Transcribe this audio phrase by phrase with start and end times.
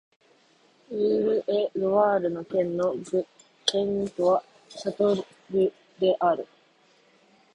[0.89, 2.95] ウール＝エ＝ロワール県の
[3.67, 6.47] 県都はシャルトルである